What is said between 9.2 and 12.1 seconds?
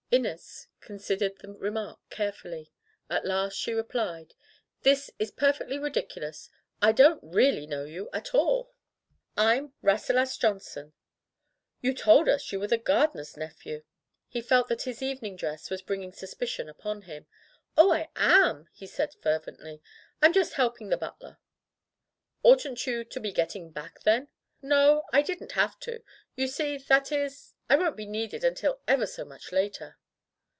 [i8i] Digitized by LjOOQ IC Interventions "Fm Rasselas Johnson/'" You